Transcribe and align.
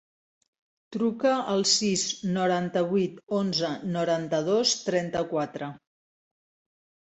Truca 0.95 1.33
al 1.55 1.61
sis, 1.71 2.05
noranta-vuit, 2.39 3.21
onze, 3.41 3.71
noranta-dos, 3.99 4.75
trenta-quatre. 4.89 5.71